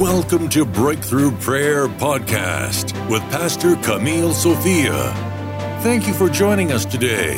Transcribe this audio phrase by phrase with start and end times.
[0.00, 5.12] Welcome to Breakthrough Prayer Podcast with Pastor Camille Sophia.
[5.82, 7.36] Thank you for joining us today.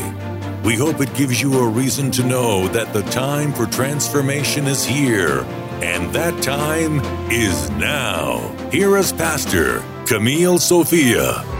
[0.64, 4.86] We hope it gives you a reason to know that the time for transformation is
[4.86, 5.40] here,
[5.82, 7.00] and that time
[7.30, 8.38] is now.
[8.72, 11.55] Here is Pastor Camille Sophia.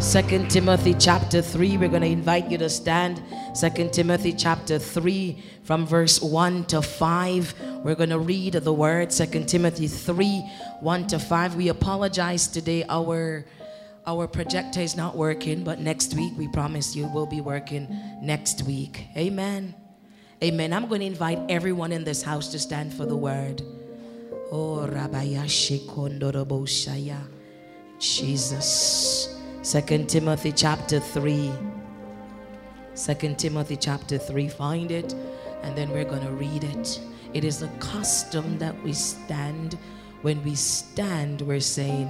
[0.00, 3.20] Second Timothy chapter 3, we're going to invite you to stand.
[3.52, 7.54] Second Timothy chapter 3, from verse 1 to 5.
[7.82, 9.12] We're going to read the word.
[9.12, 10.38] Second Timothy 3,
[10.80, 11.56] 1 to 5.
[11.56, 12.84] We apologize today.
[12.88, 13.44] Our
[14.06, 17.88] our projector is not working, but next week we promise you will be working
[18.22, 19.08] next week.
[19.16, 19.74] Amen.
[20.42, 20.72] Amen.
[20.72, 23.62] I'm going to invite everyone in this house to stand for the word.
[24.52, 27.18] Oh, Rabayashi Kondoroboshaya.
[27.98, 29.37] Jesus.
[29.62, 31.50] Second Timothy chapter 3.
[32.94, 34.48] Second Timothy chapter 3.
[34.48, 35.14] Find it,
[35.62, 37.00] and then we're going to read it.
[37.34, 39.76] It is a custom that we stand.
[40.22, 42.08] When we stand, we're saying,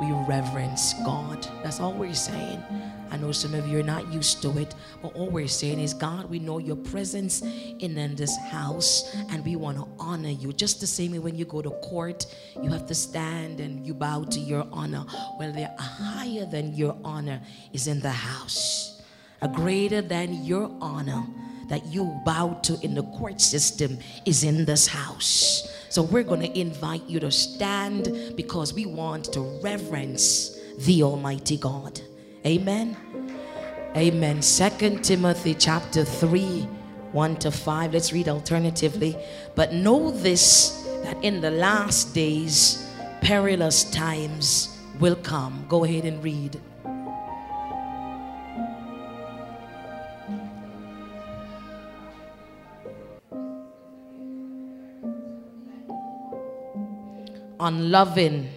[0.00, 1.46] we reverence God.
[1.62, 2.62] That's all we're saying.
[3.10, 5.94] I know some of you are not used to it, but all we're saying is,
[5.94, 10.52] God, we know your presence in, in this house and we want to honor you.
[10.52, 12.26] Just the same way when you go to court,
[12.62, 15.04] you have to stand and you bow to your honor.
[15.38, 17.40] Well, there are higher than your honor
[17.72, 19.02] is in the house,
[19.42, 21.24] a greater than your honor
[21.68, 25.72] that you bow to in the court system is in this house.
[25.88, 31.56] So we're going to invite you to stand because we want to reverence the Almighty
[31.56, 32.00] God.
[32.46, 32.96] Amen.
[33.96, 34.40] Amen.
[34.40, 36.62] Second Timothy chapter 3,
[37.10, 37.92] 1 to 5.
[37.92, 39.16] Let's read alternatively.
[39.56, 42.88] But know this that in the last days
[43.20, 45.66] perilous times will come.
[45.68, 46.60] Go ahead and read.
[57.58, 58.48] unloving,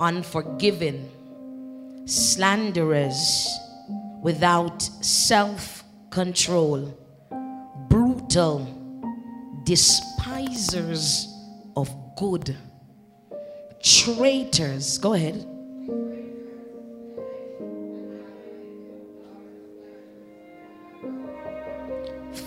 [0.00, 1.10] unforgiving,
[2.06, 3.48] slanderers,
[4.22, 6.96] without self control,
[7.88, 8.66] brutal,
[9.64, 11.28] despisers
[11.76, 12.56] of good,
[13.82, 14.98] traitors.
[14.98, 15.46] Go ahead.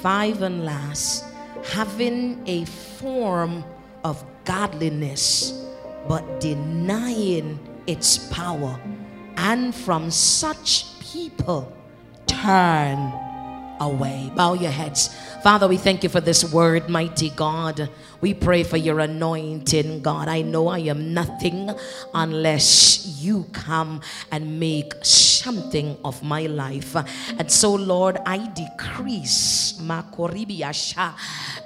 [0.01, 1.25] Five and last,
[1.63, 3.63] having a form
[4.03, 5.51] of godliness,
[6.07, 8.79] but denying its power.
[9.37, 11.71] And from such people,
[12.25, 13.13] turn
[13.79, 14.31] away.
[14.35, 15.15] Bow your heads.
[15.43, 17.89] Father, we thank you for this word, mighty God.
[18.19, 20.27] We pray for your anointing, God.
[20.27, 21.69] I know I am nothing
[22.13, 26.95] unless you come and make something of my life.
[26.95, 29.79] And so, Lord, I decrease.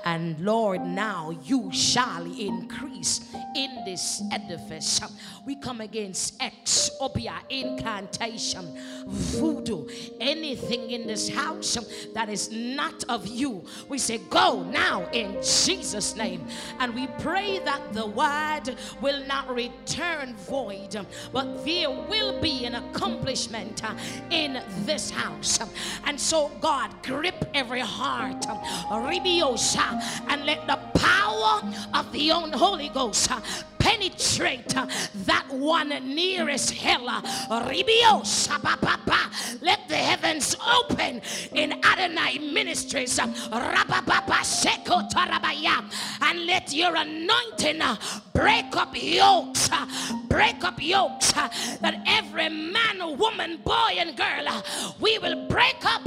[0.04, 5.00] And Lord, now you shall increase in this edifice.
[5.46, 9.88] We come against ex obia incantation, voodoo,
[10.20, 11.78] anything in this house
[12.14, 13.64] that is not of you.
[13.90, 16.46] We say, Go now in Jesus' name.
[16.80, 22.76] And we pray that the word will not return void, but there will be an
[22.76, 23.82] accomplishment
[24.30, 25.60] in this house.
[26.06, 33.32] And so, God, grip every heart, and let the power of the own Holy Ghost
[33.32, 33.40] uh,
[33.80, 34.86] penetrate uh,
[35.26, 37.08] that one nearest hell.
[37.10, 37.24] Uh,
[39.62, 41.22] let the heavens open
[41.54, 43.20] in Adonai Ministries.
[43.20, 43.36] And
[46.46, 47.82] let your anointing
[48.34, 49.70] break up yokes.
[50.28, 51.32] Break up yokes.
[51.34, 54.64] That every man, woman, boy, and girl,
[55.00, 56.02] we will break up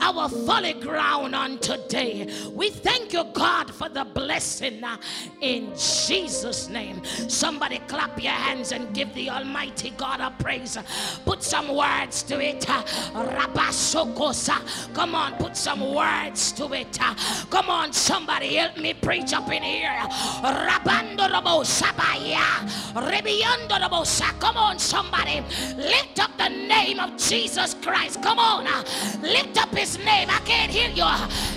[0.00, 2.28] our folly ground on today.
[2.52, 4.67] We thank you, God, for the blessing
[5.40, 7.02] in Jesus' name.
[7.04, 10.76] Somebody clap your hands and give the Almighty God a praise.
[11.24, 12.66] Put some words to it.
[14.94, 16.98] Come on, put some words to it.
[17.50, 19.96] Come on, somebody help me preach up in here.
[24.40, 25.42] Come on, somebody.
[25.76, 28.22] Lift up the name of Jesus Christ.
[28.22, 28.64] Come on.
[29.22, 30.28] Lift up his name.
[30.30, 31.04] I can't hear you.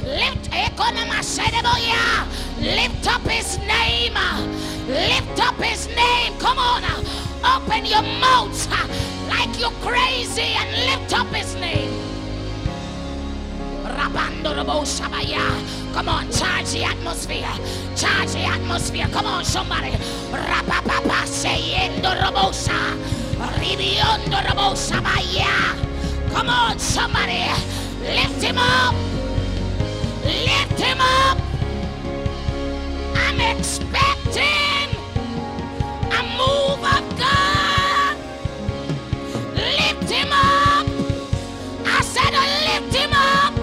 [0.07, 0.49] Lift,
[2.61, 4.13] lift up his name.
[4.87, 6.33] Lift up his name.
[6.39, 6.83] Come on.
[7.43, 8.67] Open your mouths
[9.27, 12.11] like you're crazy and lift up his name.
[15.93, 17.51] Come on, charge the atmosphere.
[17.95, 19.07] Charge the atmosphere.
[19.11, 19.91] Come on, somebody.
[20.31, 22.97] Rapapapa sayendo robosa.
[23.59, 25.75] Ribiondo robosa baya.
[26.33, 27.43] Come on, somebody.
[28.01, 28.95] Lift him up.
[30.23, 31.50] Lift him up.
[33.15, 34.89] I'm expecting
[36.11, 38.17] a move of God.
[39.55, 40.87] Lift him up.
[41.85, 42.33] I said,
[42.67, 43.53] lift him up.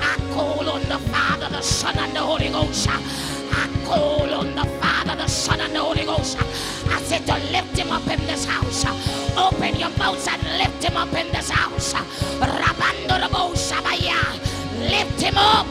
[0.00, 2.88] I call on the Father, the Son, and the Holy Ghost.
[2.88, 6.38] I call on the Father, the Son, and the Holy Ghost.
[6.88, 8.84] I said to lift him up in this house.
[9.36, 11.94] Open your mouth and lift him up in this house.
[14.78, 15.66] Lift him up.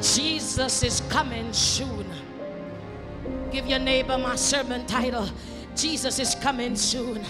[0.00, 2.06] Jesus is coming soon.
[3.50, 5.28] Give your neighbor my sermon title
[5.78, 7.24] Jesus is coming soon.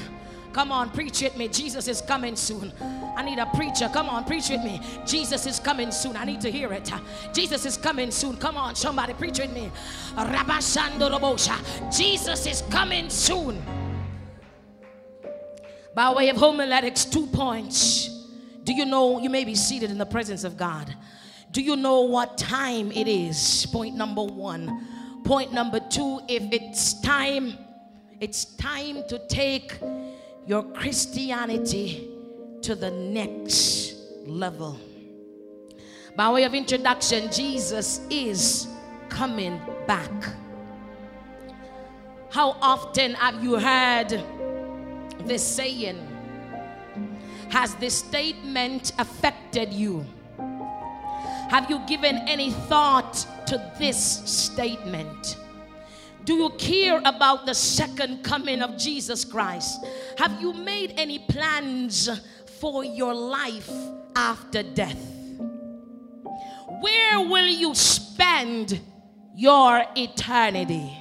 [0.53, 1.49] Come on, preach with me.
[1.49, 2.73] Jesus is coming soon.
[3.17, 3.89] I need a preacher.
[3.93, 4.81] Come on, preach with me.
[5.07, 6.17] Jesus is coming soon.
[6.17, 6.91] I need to hear it.
[7.33, 8.37] Jesus is coming soon.
[8.37, 9.71] Come on, somebody, preach with me.
[11.91, 13.63] Jesus is coming soon.
[15.95, 18.09] By way of homiletics, two points.
[18.65, 20.95] Do you know you may be seated in the presence of God?
[21.51, 23.67] Do you know what time it is?
[23.73, 24.87] Point number one.
[25.25, 27.59] Point number two, if it's time,
[28.21, 29.79] it's time to take
[30.49, 32.09] your Christianity
[32.63, 34.81] to the next level.
[36.17, 38.67] By way of introduction, Jesus is
[39.11, 40.11] coming back.
[42.31, 44.25] How often have you heard
[45.27, 46.01] this saying?
[47.51, 50.07] Has this statement affected you?
[51.51, 55.37] Have you given any thought to this statement?
[56.29, 59.83] Do you care about the second coming of Jesus Christ?
[60.19, 62.11] Have you made any plans
[62.61, 63.73] for your life
[64.15, 65.03] after death?
[66.83, 68.79] Where will you spend
[69.35, 70.93] your eternity?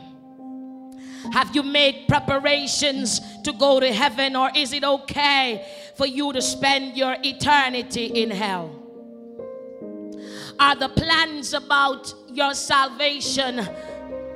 [1.33, 6.41] Have you made preparations to go to heaven, or is it okay for you to
[6.41, 8.71] spend your eternity in hell?
[10.57, 13.67] Are the plans about your salvation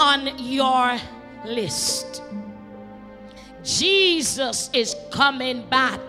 [0.01, 0.98] on your
[1.45, 2.24] list.
[3.63, 6.01] Jesus is coming back.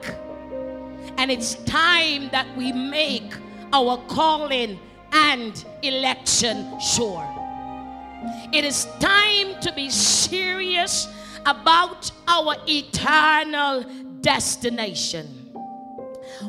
[1.19, 3.35] And it's time that we make
[3.73, 4.81] our calling
[5.13, 7.29] and election sure.
[8.51, 11.07] It is time to be serious
[11.45, 13.85] about our eternal
[14.23, 15.42] destination.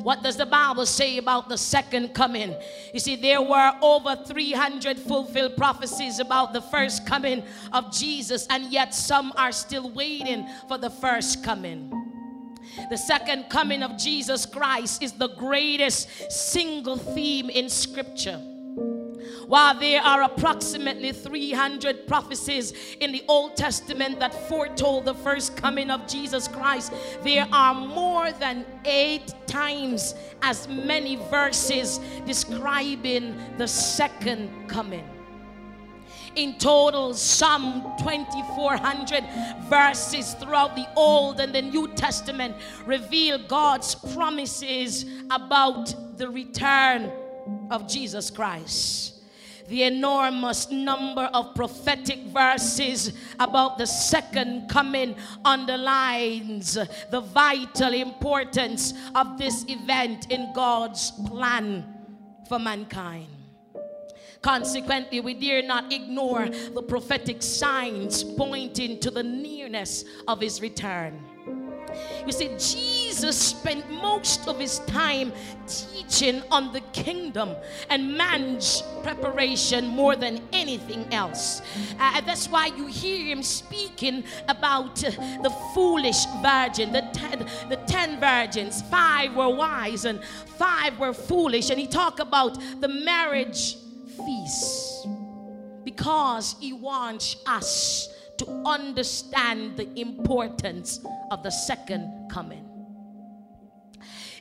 [0.01, 2.55] What does the Bible say about the second coming?
[2.93, 8.71] You see, there were over 300 fulfilled prophecies about the first coming of Jesus, and
[8.71, 11.91] yet some are still waiting for the first coming.
[12.89, 18.41] The second coming of Jesus Christ is the greatest single theme in Scripture.
[19.47, 25.89] While there are approximately 300 prophecies in the Old Testament that foretold the first coming
[25.89, 26.93] of Jesus Christ,
[27.23, 35.07] there are more than eight times as many verses describing the second coming.
[36.35, 39.23] In total, some 2,400
[39.69, 42.55] verses throughout the Old and the New Testament
[42.87, 47.11] reveal God's promises about the return
[47.69, 49.13] of Jesus Christ
[49.67, 56.77] the enormous number of prophetic verses about the second coming underlines
[57.09, 61.85] the vital importance of this event in God's plan
[62.47, 63.27] for mankind.
[64.41, 71.17] Consequently, we dare not ignore the prophetic signs pointing to the nearness of his return.
[72.25, 75.31] You see, Jesus spent most of his time
[75.67, 77.55] teaching on the kingdom
[77.89, 81.61] and man's preparation more than anything else.
[81.99, 85.09] Uh, that's why you hear him speaking about uh,
[85.41, 88.81] the foolish virgin, the ten, the ten virgins.
[88.83, 90.23] Five were wise and
[90.57, 91.69] five were foolish.
[91.69, 93.77] And he talked about the marriage
[94.25, 95.07] feast
[95.83, 100.99] because he wants us to understand the importance
[101.31, 102.69] of the second coming.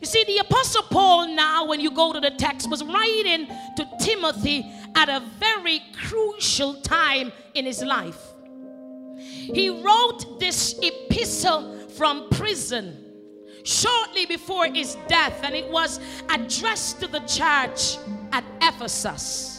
[0.00, 3.46] You see, the Apostle Paul, now, when you go to the text, was writing
[3.76, 8.20] to Timothy at a very crucial time in his life.
[9.16, 12.96] He wrote this epistle from prison
[13.64, 17.96] shortly before his death, and it was addressed to the church
[18.32, 19.51] at Ephesus.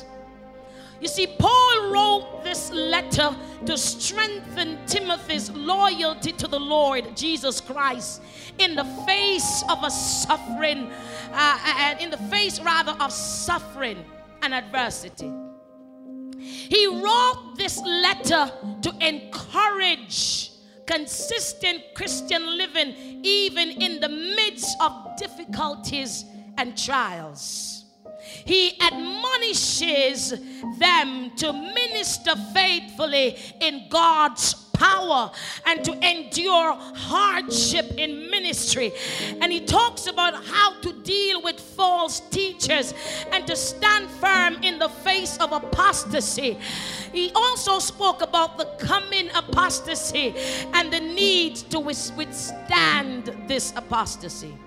[1.03, 8.21] You see, Paul wrote this letter to strengthen Timothy's loyalty to the Lord Jesus Christ
[8.57, 10.89] in the face of a suffering,
[11.33, 14.05] uh, and in the face rather of suffering
[14.43, 15.29] and adversity.
[16.39, 18.49] He wrote this letter
[18.83, 20.51] to encourage
[20.87, 26.23] consistent Christian living even in the midst of difficulties
[26.57, 27.82] and trials.
[28.45, 30.33] He admonishes
[30.77, 35.31] them to minister faithfully in God's power
[35.65, 38.91] and to endure hardship in ministry.
[39.41, 42.93] And he talks about how to deal with false teachers
[43.31, 46.57] and to stand firm in the face of apostasy.
[47.13, 50.33] He also spoke about the coming apostasy
[50.73, 54.57] and the need to withstand this apostasy.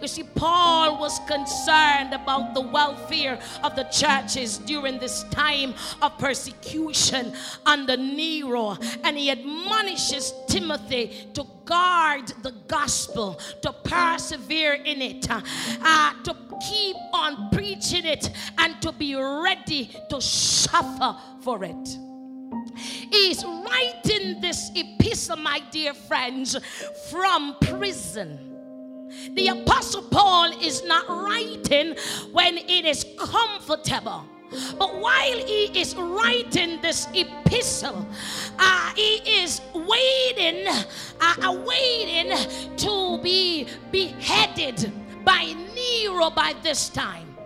[0.00, 6.18] You see, Paul was concerned about the welfare of the churches during this time of
[6.18, 7.32] persecution
[7.64, 16.12] under Nero, and he admonishes Timothy to guard the gospel, to persevere in it, uh,
[16.22, 16.36] to
[16.68, 21.98] keep on preaching it, and to be ready to suffer for it.
[23.10, 26.56] He's writing this epistle, my dear friends,
[27.10, 28.53] from prison.
[29.32, 31.96] The Apostle Paul is not writing
[32.32, 34.24] when it is comfortable.
[34.78, 38.06] But while he is writing this epistle,
[38.58, 40.66] uh, he is waiting,
[41.20, 42.36] uh, waiting
[42.76, 44.92] to be beheaded
[45.24, 47.36] by Nero by this time.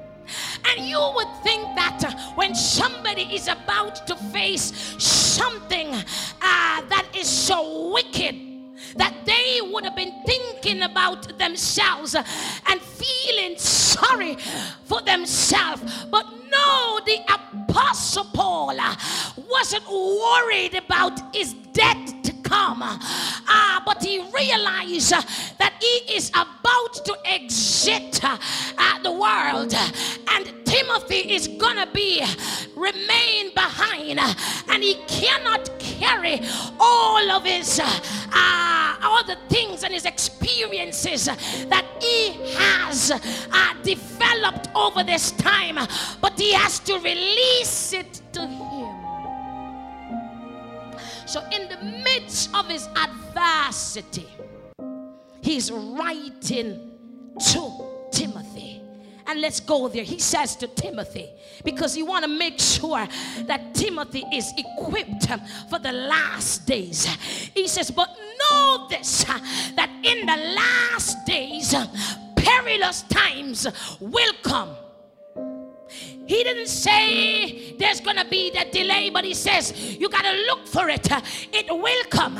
[0.66, 6.02] And you would think that uh, when somebody is about to face something uh,
[6.42, 8.47] that is so wicked,
[8.96, 14.36] that they would have been thinking about themselves and feeling sorry
[14.84, 15.82] for themselves.
[16.10, 18.78] But no, the Apostle Paul
[19.36, 25.10] wasn't worried about his death to come, uh, but he realized
[25.58, 28.36] that he is about to exit uh,
[29.02, 29.74] the world,
[30.30, 32.22] and Timothy is gonna be
[32.76, 34.20] remain behind,
[34.68, 35.68] and he cannot
[35.98, 36.40] carry
[36.78, 44.68] all of his uh, all the things and his experiences that he has uh, developed
[44.74, 45.76] over this time,
[46.20, 48.94] but he has to release it to him.
[51.26, 54.28] So, in the midst of his adversity,
[55.42, 56.92] he's writing
[57.52, 57.72] to
[58.10, 58.67] Timothy.
[59.28, 60.04] And let's go there.
[60.04, 61.28] He says to Timothy,
[61.62, 63.06] because he want to make sure
[63.42, 65.26] that Timothy is equipped
[65.68, 67.04] for the last days.
[67.54, 68.08] He says, but
[68.50, 71.74] know this, that in the last days,
[72.36, 73.66] perilous times
[74.00, 74.74] will come.
[76.28, 80.32] He didn't say there's going to be that delay, but he says you got to
[80.48, 81.08] look for it.
[81.52, 82.36] It will come.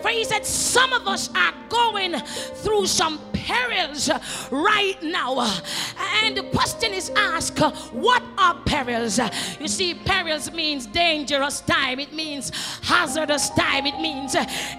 [0.00, 4.08] For he said some of us are going through some perils
[4.50, 5.40] right now.
[6.22, 7.58] And the question is asked,
[7.92, 9.18] what are perils?
[9.60, 14.36] You see, perils means dangerous time, it means hazardous time, it means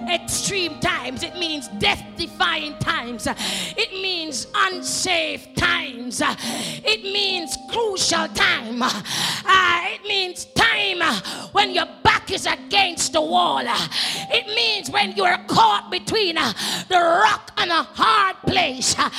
[0.09, 8.81] extreme times, it means death defying times, it means unsafe times, it means crucial time,
[8.81, 13.89] uh, it means time ah, when your back is against the wall, ah.
[14.31, 18.95] it means when you're caught between the rock and a hard place.
[18.97, 19.09] Uh,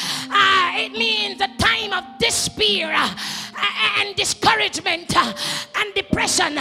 [0.76, 2.92] it means a time of despair
[3.98, 6.58] and discouragement and depression.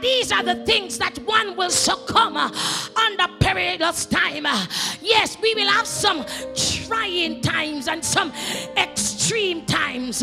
[0.00, 4.46] These are the things that one will succumb under perilous time.
[4.46, 4.66] Uh,
[5.00, 6.24] yes, we will have some
[6.92, 8.32] trying times and some
[8.76, 10.22] extreme times.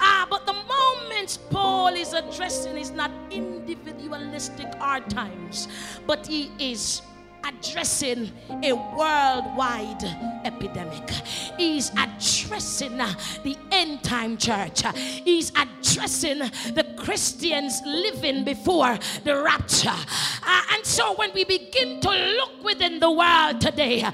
[0.00, 0.26] ah!
[0.30, 5.68] but the moments Paul is addressing is not individualistic hard times,
[6.06, 7.02] but he is
[7.48, 10.02] addressing a worldwide
[10.44, 11.10] epidemic.
[11.56, 14.82] He's addressing the end time church.
[14.96, 19.88] He's addressing the Christians living before the rapture.
[19.88, 24.04] Uh, and so when we begin to look within the world today,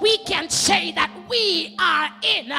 [0.00, 2.52] we can say that we are in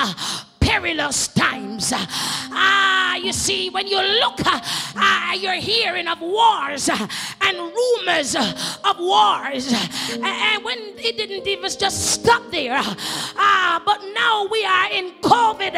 [0.64, 1.92] perilous times.
[1.96, 9.74] Ah, you see, when you look, ah, you're hearing of wars and rumors of wars.
[10.14, 15.76] And when it didn't even just stop there, ah, but now we are in COVID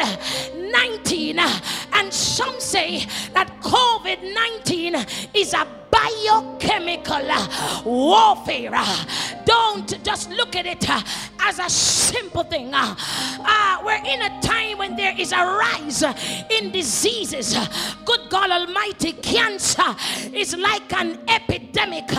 [0.70, 4.94] 19, and some say that COVID 19
[5.34, 5.66] is a
[6.06, 8.70] biochemical uh, warfare.
[8.74, 9.04] Uh,
[9.44, 11.00] don't just look at it uh,
[11.40, 12.70] as a simple thing.
[12.72, 12.94] Uh,
[13.84, 16.02] we're in a time when there is a rise
[16.50, 17.56] in diseases.
[18.04, 19.94] Good God Almighty, cancer
[20.32, 22.10] is like an epidemic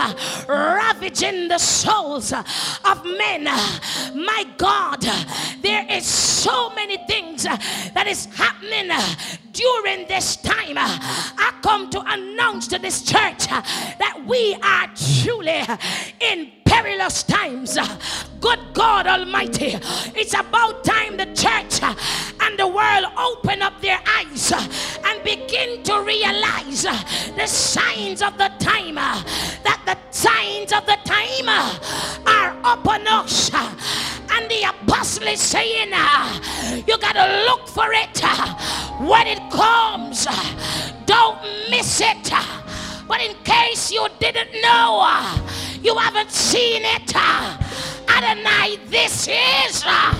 [0.48, 3.44] ravaging the souls of men.
[3.44, 5.02] My God,
[5.62, 8.90] there is so many things that is happening
[9.52, 10.76] during this time.
[10.78, 13.48] I come to announce to this church
[13.98, 15.62] that we are truly
[16.20, 17.78] in perilous times.
[18.40, 19.76] Good God Almighty,
[20.14, 21.82] it's about time the church
[22.40, 28.50] and the world open up their eyes and begin to realize the signs of the
[28.58, 28.94] time.
[28.96, 31.48] That the signs of the time
[32.26, 33.50] are upon us.
[34.30, 35.88] And the apostle is saying,
[36.86, 38.20] You got to look for it
[39.00, 40.26] when it comes.
[41.06, 42.32] Don't miss it.
[43.08, 45.40] But in case you didn't know, uh,
[45.82, 47.10] you haven't seen it.
[47.14, 47.56] Uh,
[48.06, 50.14] Adonai, this is uh,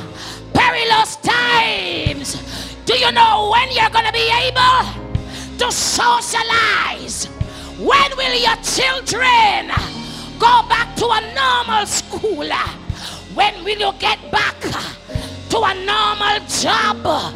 [0.54, 2.42] perilous times.
[2.86, 4.88] Do you know when you're going to be able
[5.58, 7.26] to socialize?
[7.76, 9.68] When will your children
[10.38, 12.48] go back to a normal school?
[13.34, 17.34] When will you get back to a normal job?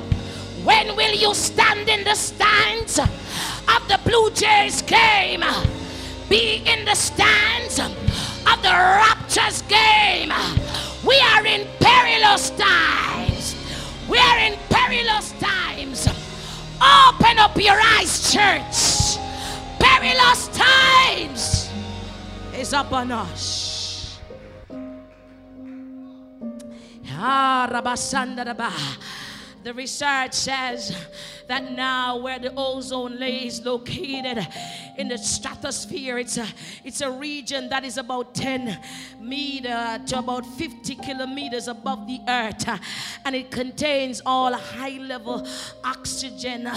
[0.64, 2.98] When will you stand in the stands
[3.76, 5.44] of the Blue Jays game?
[6.28, 10.32] Be in the stands of the Raptors game.
[11.06, 13.56] We are in perilous times.
[14.08, 16.08] We are in perilous times.
[16.80, 19.18] Open up your eyes, church.
[19.78, 21.70] Perilous times
[22.54, 24.18] is upon us.
[27.24, 27.68] Ah,
[29.62, 30.96] the research says
[31.48, 34.46] that now where the ozone layer is located
[34.96, 36.46] in the stratosphere, it's a,
[36.84, 38.78] it's a region that is about 10
[39.20, 42.68] meter to about 50 kilometers above the earth.
[43.24, 45.46] And it contains all high level
[45.84, 46.70] oxygen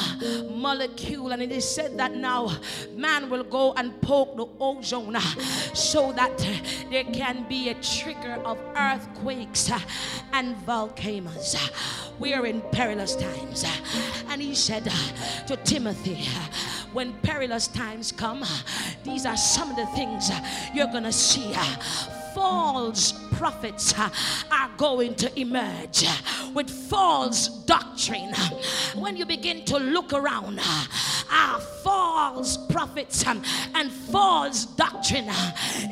[0.51, 1.31] molecule.
[1.31, 2.51] And it is said that now
[2.95, 5.19] man will go and poke the ozone
[5.73, 6.37] so that
[6.89, 9.71] there can be a trigger of earthquakes
[10.33, 11.55] and volcanoes.
[12.19, 13.65] We are in perilous times.
[14.29, 16.47] And he said uh, to Timothy, uh,
[16.93, 18.47] when perilous times come, uh,
[19.03, 20.31] these are some of the things
[20.73, 21.53] you're going to see
[22.35, 26.05] false prophets are going to emerge
[26.53, 28.33] with false doctrine.
[28.93, 33.41] When you begin to look around, uh, false prophets um,
[33.73, 35.29] and false doctrine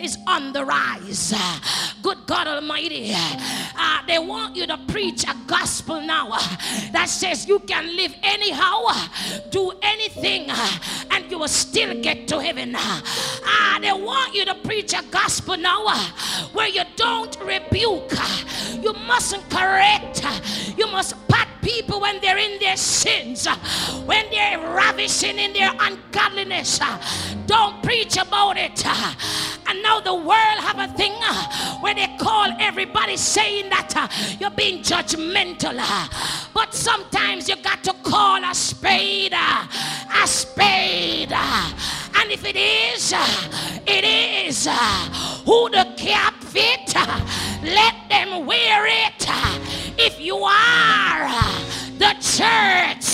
[0.01, 1.33] is on the rise.
[2.03, 6.57] Good God Almighty, uh, they want you to preach a gospel now uh,
[6.91, 9.07] that says you can live anyhow, uh,
[9.49, 10.67] do anything, uh,
[11.11, 12.75] and you will still get to heaven.
[12.75, 15.87] Uh, they want you to preach a gospel now
[16.51, 18.11] where you don't rebuke,
[18.83, 20.25] you mustn't correct,
[20.77, 23.47] you must pat people when they're in their sins,
[24.05, 26.79] when they're ravishing in their ungodliness.
[27.45, 28.85] Don't preach about it.
[29.65, 31.13] And now the world have a thing
[31.81, 35.79] where they call everybody saying that you're being judgmental.
[36.53, 41.31] But sometimes you got to call a spade a spade.
[41.31, 43.13] And if it is,
[43.85, 44.67] it is.
[45.45, 46.93] Who the cap fit,
[47.63, 49.25] let them wear it.
[49.97, 51.25] If you are
[51.97, 53.07] the church,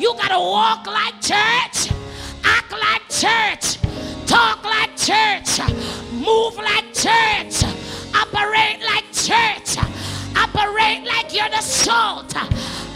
[0.00, 1.94] you got to walk like church,
[2.42, 3.78] act like church,
[4.26, 5.60] talk like church,
[6.10, 7.62] move like church,
[8.12, 9.78] operate like church,
[10.36, 12.34] operate like you're the salt,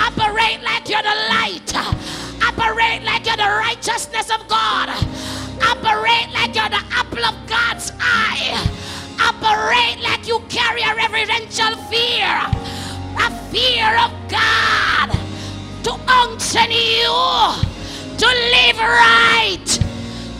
[0.00, 1.70] operate like you're the light,
[2.42, 4.88] operate like you're the righteousness of God,
[5.70, 8.74] operate like you're the apple of God's eye,
[9.20, 12.40] operate like you carry a reverential fear,
[13.18, 15.10] a fear of God
[15.84, 17.68] to unction you
[18.18, 19.78] to live right,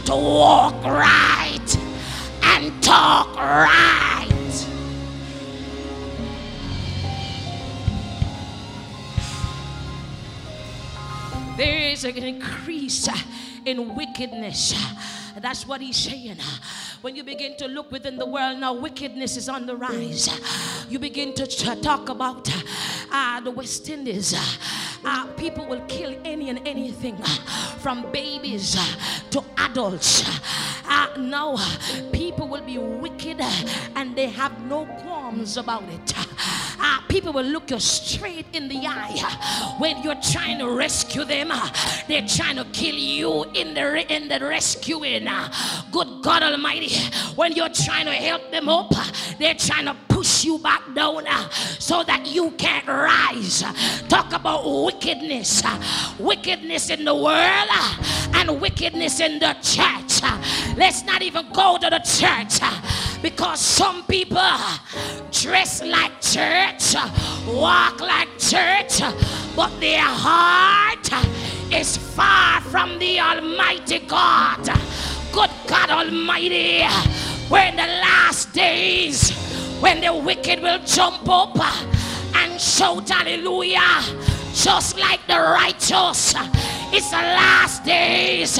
[0.04, 1.78] to walk right,
[2.42, 4.28] and talk right.
[11.56, 13.08] There is an increase
[13.64, 14.74] in wickedness.
[15.40, 16.38] That's what he's saying.
[17.00, 20.28] When you begin to look within the world now, wickedness is on the rise.
[20.90, 21.46] You begin to
[21.80, 22.48] talk about
[23.12, 24.34] uh, the West Indies.
[25.04, 27.16] Uh, people will kill any and anything
[27.78, 28.76] from babies
[29.30, 30.24] to adults.
[30.88, 31.56] Uh, now,
[32.12, 33.40] people will be wicked
[33.96, 36.14] and they have no qualms about it.
[36.80, 41.52] Uh, people will look you straight in the eye when you're trying to rescue them.
[42.06, 45.28] They're trying to kill you in the in the rescuing.
[45.90, 46.94] Good God Almighty,
[47.34, 48.92] when you're trying to help them up,
[49.38, 53.62] they're trying to push you back down uh, so that you can't rise.
[54.08, 55.78] Talk about wickedness, uh,
[56.18, 60.20] wickedness in the world, uh, and wickedness in the church.
[60.76, 62.58] Let's not even go to the church
[63.22, 64.50] because some people
[65.30, 66.96] dress like church,
[67.46, 68.98] walk like church,
[69.54, 71.06] but their heart
[71.72, 74.64] is far from the Almighty God.
[75.30, 76.82] Good God Almighty,
[77.48, 79.38] we're in the last days
[79.80, 81.86] when the wicked will jump up uh,
[82.34, 84.02] and shout hallelujah,
[84.52, 86.34] just like the righteous.
[86.90, 88.58] It's the last days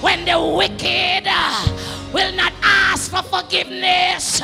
[0.00, 4.40] when the wicked uh, will not ask for forgiveness,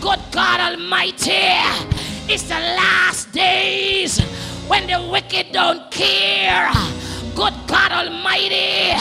[0.00, 1.50] Good God Almighty,
[2.28, 4.20] it's the last days
[4.68, 6.70] when the wicked don't care.
[7.34, 8.94] Good God Almighty,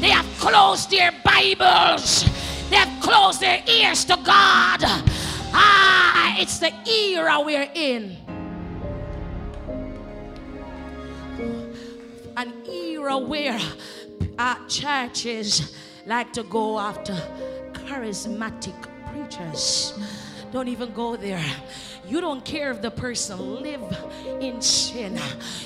[0.00, 2.24] they have closed their Bibles,
[2.68, 4.82] they have closed their ears to God.
[5.52, 8.16] Ah, it's the era we're in.
[12.36, 13.60] An era where
[14.38, 17.14] our churches like to go after
[17.72, 18.74] charismatic
[19.12, 19.98] preachers.
[20.52, 21.44] Don't even go there.
[22.12, 23.80] You don't care if the person live
[24.38, 25.18] in sin.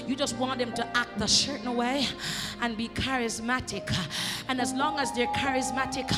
[0.07, 2.07] You just want them to act a certain way
[2.63, 3.93] and be charismatic.
[4.49, 6.09] And as long as they're charismatic,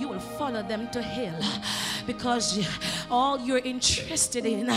[0.00, 1.38] you will follow them to hell
[2.06, 2.66] because
[3.10, 4.72] all you're interested in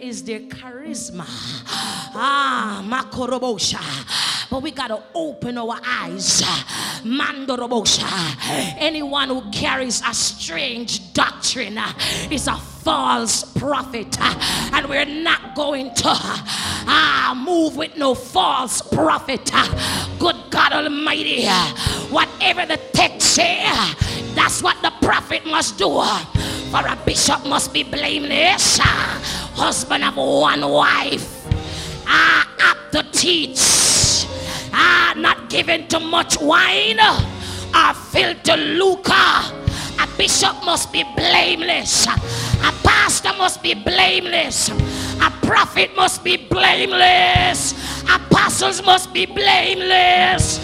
[0.00, 1.26] is their charisma.
[1.28, 3.78] Ah, makorobosha.
[4.50, 6.42] But we got to open our eyes.
[7.04, 8.08] Mandorobosha.
[8.78, 11.78] Anyone who carries a strange doctrine
[12.30, 14.18] is a false prophet.
[14.72, 19.50] And we're not going to ah, move with no false prophet.
[20.18, 21.46] Good God Almighty.
[22.10, 23.62] Whatever the text say,
[24.34, 26.02] that's what the prophet must do.
[26.70, 28.78] For a bishop must be blameless.
[28.80, 31.46] Husband of one wife.
[32.06, 33.77] Ah, up to teach.
[34.80, 39.12] Ah, not given to much wine or filled to lucre.
[39.12, 42.06] A bishop must be blameless.
[42.06, 44.70] A pastor must be blameless.
[45.20, 47.74] A prophet must be blameless.
[48.08, 50.60] Apostles must be blameless.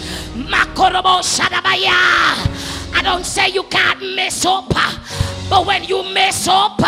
[2.97, 4.69] I don't say you can't mess up,
[5.49, 6.79] but when you mess up,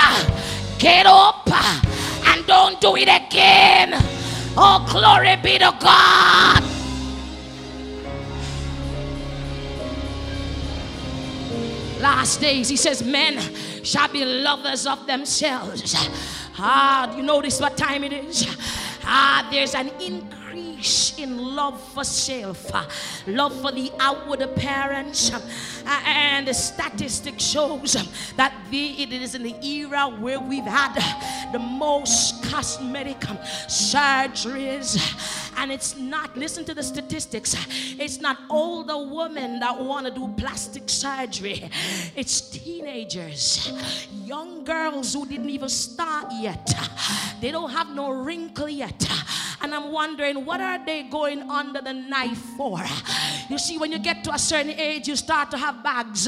[0.80, 3.92] get up and don't do it again.
[4.56, 6.77] Oh, glory be to God.
[12.00, 13.40] Last days, he says, men
[13.84, 15.96] shall be lovers of themselves.
[16.60, 18.46] Ah, you notice what time it is?
[19.04, 20.27] Ah, there's an increase
[21.18, 22.72] in love for self,
[23.28, 25.32] love for the outward appearance.
[25.86, 27.94] And the statistic shows
[28.36, 30.94] that the, it is in the era where we've had
[31.52, 33.20] the most cosmetic
[33.68, 34.98] surgeries
[35.58, 37.56] and it's not, listen to the statistics,
[38.00, 41.70] it's not older women that want to do plastic surgery,
[42.16, 43.72] it's teenagers,
[44.24, 46.74] young girls who didn't even start yet.
[47.42, 49.08] They don't have no wrinkle yet.
[49.62, 52.82] And I'm wondering, what are they going under the knife for?
[53.50, 56.28] You see, when you get to a certain age, you start to have bags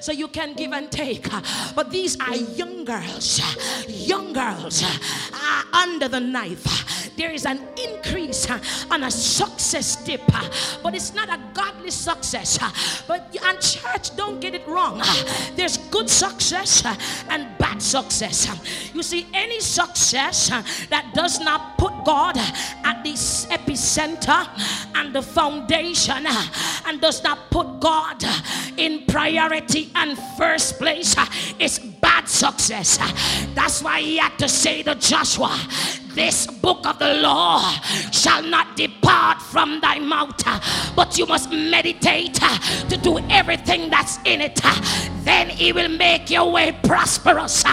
[0.00, 1.28] so you can give and take.
[1.74, 3.40] But these are young girls,
[3.88, 6.95] young girls are under the knife.
[7.16, 10.48] There is an increase uh, on a success dip, uh,
[10.82, 12.58] but it's not a godly success.
[12.60, 12.70] Uh,
[13.08, 15.02] but and church, don't get it wrong.
[15.54, 16.84] There's good success
[17.28, 18.48] and bad success.
[18.48, 18.58] Um.
[18.94, 20.48] You see, any success
[20.90, 24.48] that does not put God at the epicenter
[24.94, 26.26] and the foundation
[26.86, 28.22] and does not put God
[28.76, 31.14] in priority and first place
[31.58, 32.98] is bad success.
[33.54, 35.58] That's why he had to say to Joshua,
[36.16, 37.60] this book of the law
[38.10, 40.42] shall not depart from thy mouth,
[40.96, 42.40] but you must meditate
[42.88, 44.58] to do everything that's in it.
[45.24, 47.64] Then he will make your way prosperous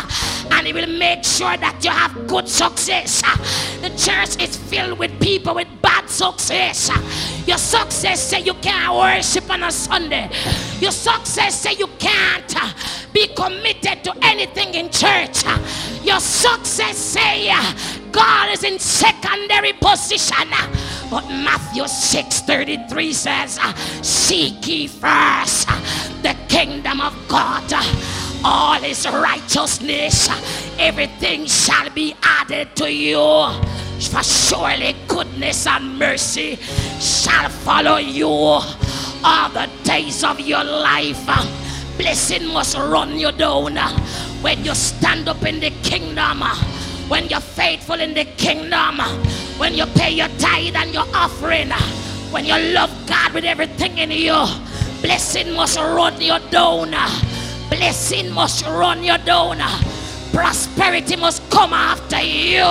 [0.52, 3.22] and he will make sure that you have good success.
[3.82, 6.90] The church is filled with people with bad success.
[7.48, 10.30] Your success say you can't worship on a Sunday.
[10.82, 12.54] Your success say you can't
[13.14, 15.46] be committed to anything in church.
[16.04, 17.54] Your success say
[18.12, 20.50] God is in secondary position.
[21.10, 23.60] But Matthew 6 33 says,
[24.02, 25.68] Seek ye first
[26.24, 27.72] the kingdom of God,
[28.44, 30.30] all his righteousness,
[30.80, 33.20] everything shall be added to you.
[34.00, 36.56] For surely goodness and mercy
[37.00, 41.26] shall follow you all the days of your life.
[41.98, 43.78] Blessing must run you down
[44.42, 46.44] when you stand up in the kingdom
[47.08, 49.00] when you're faithful in the kingdom,
[49.58, 51.72] when you pay your tithe and your offering,
[52.32, 54.46] when you love God with everything in you,
[55.02, 56.92] blessing must run your down.
[57.70, 59.60] Blessing must run you down.
[60.32, 62.66] Prosperity must come after you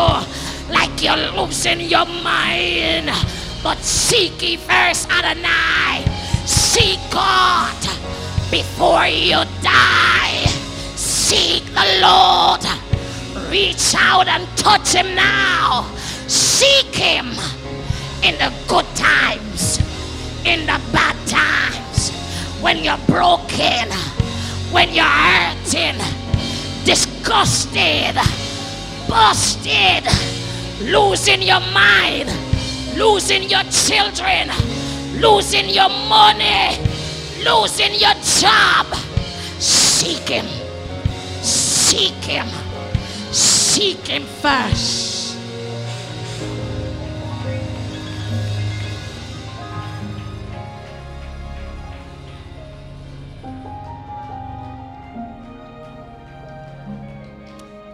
[0.72, 3.10] like you're losing your mind.
[3.62, 6.04] But seek ye first Adonai.
[6.46, 7.76] Seek God
[8.50, 10.46] before you die.
[10.96, 12.91] Seek the Lord
[13.52, 15.84] Reach out and touch him now.
[16.26, 17.26] Seek him
[18.22, 19.76] in the good times,
[20.46, 22.08] in the bad times,
[22.62, 23.92] when you're broken,
[24.72, 26.00] when you're hurting.
[26.86, 28.16] disgusted,
[29.06, 30.02] busted,
[30.80, 32.32] losing your mind,
[32.96, 34.48] losing your children,
[35.20, 36.78] losing your money,
[37.44, 38.86] losing your job.
[39.58, 40.46] Seek Him.
[41.42, 42.71] Seek Him.
[43.72, 45.38] Seek Him first.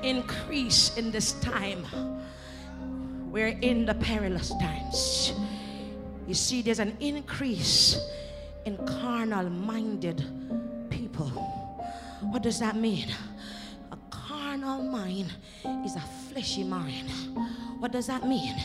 [0.03, 1.87] increase in this time.
[3.31, 5.33] We're in the perilous times.
[6.27, 7.97] You see, there's an increase
[8.65, 10.25] in carnal minded
[10.91, 11.29] people.
[12.33, 13.15] What does that mean?
[14.59, 15.33] A carnal mind
[15.85, 17.09] is a fleshy mind.
[17.79, 18.57] What does that mean?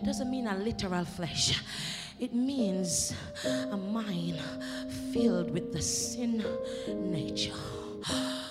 [0.00, 1.60] It doesn't mean a literal flesh.
[2.18, 3.12] It means
[3.44, 4.40] a mind
[5.12, 6.42] filled with the sin
[6.88, 7.52] nature.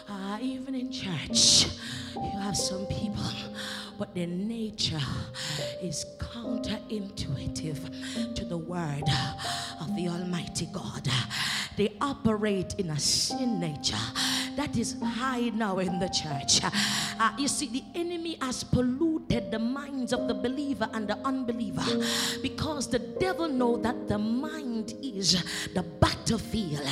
[0.07, 1.65] Uh, even in church,
[2.15, 3.31] you have some people,
[3.97, 5.01] but their nature
[5.81, 9.09] is counterintuitive to the word
[9.79, 11.07] of the Almighty God.
[11.77, 13.97] They operate in a sin nature
[14.61, 16.61] that is high now in the church.
[17.19, 21.83] Uh, you see, the enemy has polluted the minds of the believer and the unbeliever
[22.43, 25.43] because the devil know that the mind is
[25.73, 26.87] the battlefield,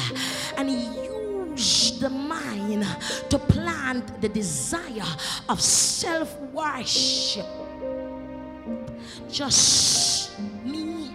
[0.57, 1.09] and he
[1.99, 2.85] the mind
[3.29, 5.11] to plant the desire
[5.49, 7.45] of self worship.
[9.29, 11.11] Just me,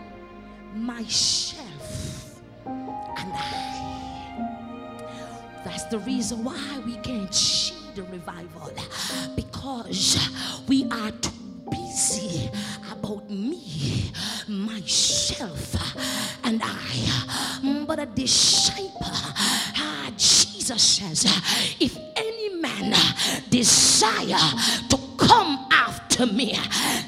[0.74, 3.73] myself, and I.
[5.74, 8.70] That's the reason why we can't see the revival
[9.34, 10.16] because
[10.68, 11.32] we are too
[11.68, 12.48] busy
[12.92, 14.12] about me,
[14.46, 15.74] myself,
[16.44, 17.84] and I.
[17.88, 21.24] But a disciple ah, Jesus says,
[21.80, 22.94] if any man
[23.50, 24.54] desire
[24.90, 26.56] to come after me,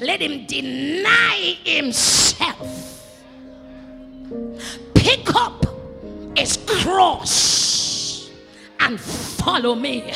[0.01, 3.15] let him deny himself.
[4.93, 5.65] Pick up
[6.35, 7.76] his cross
[8.87, 10.13] and follow me.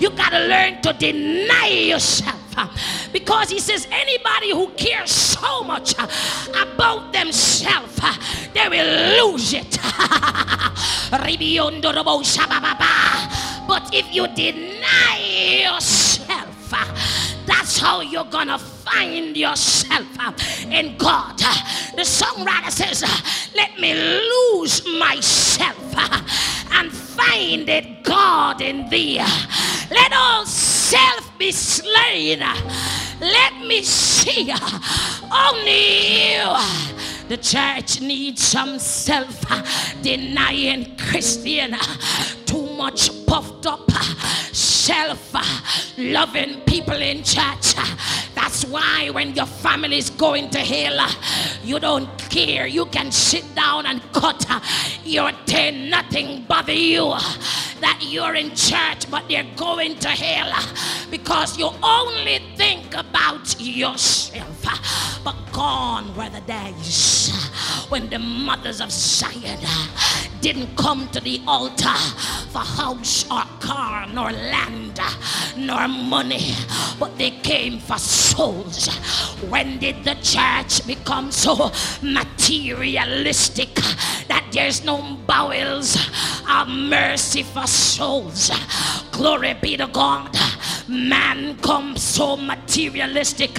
[0.00, 2.40] You got to learn to deny yourself.
[3.12, 8.00] Because he says anybody who cares so much about themselves
[8.54, 9.78] they will lose it.
[13.68, 16.72] But if you deny yourself
[17.46, 20.32] that's how you're gonna find yourself uh,
[20.70, 21.40] in God.
[21.42, 21.54] Uh,
[21.94, 23.20] the songwriter says, uh,
[23.54, 25.76] Let me lose myself
[26.72, 29.22] and find it, God, in thee.
[29.90, 32.40] Let all self be slain.
[33.20, 34.52] Let me see
[35.32, 36.56] only you.
[37.28, 39.44] The church needs some self
[40.02, 41.76] denying Christian,
[42.44, 43.90] too much puffed up,
[44.86, 45.42] self uh,
[45.98, 47.74] loving people in church.
[47.76, 47.96] Uh,
[48.36, 51.10] that's why when your family is going to hell, uh,
[51.64, 52.68] you don't care.
[52.68, 54.46] You can sit down and cut
[55.04, 57.16] your teeth, nothing bother you
[57.80, 60.52] that you're in church, but they're going to hell
[61.10, 64.62] because you only think about yourself.
[65.24, 67.32] But gone were the days
[67.88, 69.58] when the mothers of Zion
[70.40, 71.96] didn't come to the altar
[72.52, 74.75] for house or car nor land
[75.56, 76.54] nor money,
[76.98, 78.88] but they came for souls.
[79.48, 83.74] When did the church become so materialistic
[84.28, 85.96] that there's no bowels
[86.48, 88.50] of mercy for souls?
[89.12, 90.36] Glory be to God.
[90.88, 93.58] Man comes so materialistic,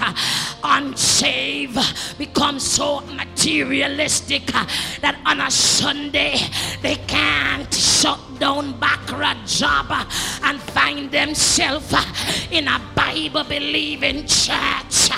[0.63, 4.65] unsaved, become so materialistic uh,
[5.01, 6.35] that on a Sunday
[6.81, 10.05] they can't shut down backward job uh,
[10.43, 12.03] and find themselves uh,
[12.51, 15.09] in a Bible believing church.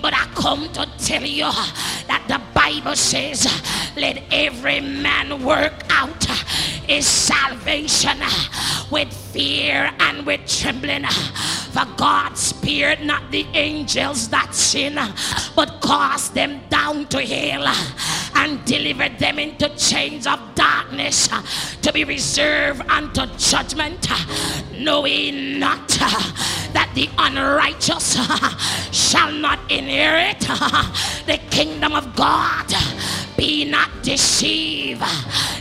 [0.00, 1.50] But I come to tell you
[2.06, 3.46] that the Bible says,
[3.96, 6.21] let every man work out
[6.92, 11.04] his salvation uh, with fear and with trembling.
[11.06, 11.10] Uh,
[11.72, 15.10] for God spared not the angels that sin, uh,
[15.56, 17.66] but cast them down to hell
[18.34, 21.28] and delivered them into chains of darkness
[21.80, 24.06] to be reserved unto judgment,
[24.78, 28.18] knowing not that the unrighteous
[28.92, 32.66] shall not inherit the kingdom of God.
[33.42, 35.02] Be not deceived,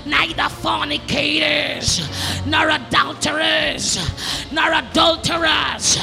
[0.06, 2.08] neither fornicators,
[2.46, 3.98] nor adulterers,
[4.52, 5.98] nor adulterers,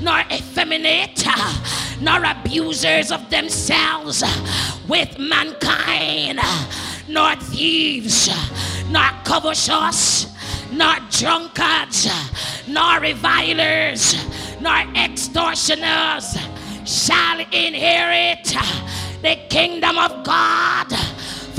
[0.00, 1.26] nor effeminate,
[2.00, 4.24] nor abusers of themselves
[4.88, 6.40] with mankind,
[7.08, 8.30] nor thieves,
[8.88, 10.34] nor covetous,
[10.72, 12.08] nor drunkards,
[12.66, 14.16] nor revilers,
[14.62, 16.38] nor extortioners
[16.86, 18.46] shall inherit
[19.20, 21.07] the kingdom of God.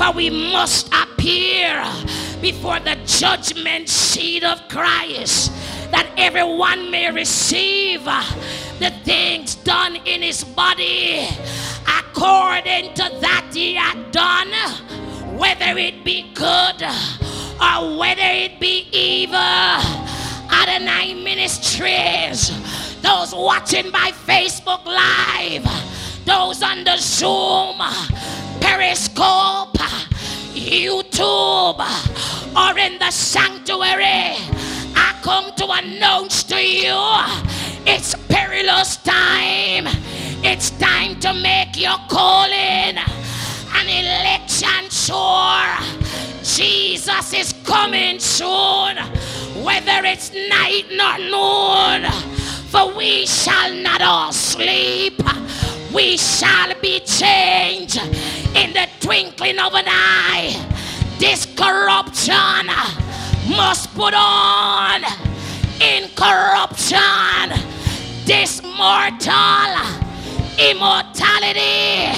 [0.00, 1.84] For we must appear
[2.40, 5.52] before the judgment seat of Christ
[5.90, 8.04] that everyone may receive
[8.78, 11.28] the things done in his body
[11.86, 14.48] according to that he had done,
[15.36, 16.82] whether it be good
[17.60, 19.36] or whether it be evil.
[20.50, 22.48] Adonai Ministries,
[23.02, 25.66] those watching by Facebook Live,
[26.24, 27.76] those on the Zoom,
[28.60, 29.78] Periscope,
[30.54, 31.80] YouTube,
[32.56, 34.36] or in the sanctuary,
[34.94, 36.96] I come to announce to you
[37.86, 39.86] it's perilous time.
[40.42, 45.74] It's time to make your calling an election sure.
[46.42, 48.96] Jesus is coming soon,
[49.64, 52.10] whether it's night nor noon.
[52.68, 55.20] For we shall not all sleep,
[55.92, 57.98] we shall be changed
[58.54, 60.54] in the twinkling of an eye.
[61.18, 62.66] This corruption
[63.56, 65.02] must put on
[65.80, 66.98] incorruption,
[68.24, 69.76] this mortal
[70.58, 72.12] immortality.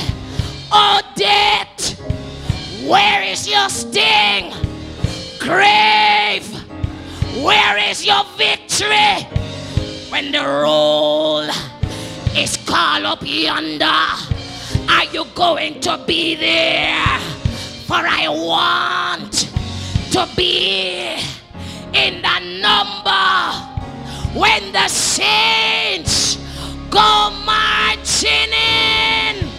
[0.70, 1.98] Oh, death,
[2.86, 4.52] where is your sting?
[5.38, 6.46] Grave,
[7.42, 9.26] where is your victory?
[10.10, 11.48] When the roll
[12.36, 13.84] is called up yonder,
[14.88, 17.18] are you going to be there?
[17.86, 19.50] For I want
[20.12, 21.16] to be
[21.92, 26.36] in the number when the saints
[26.90, 29.50] go marching in.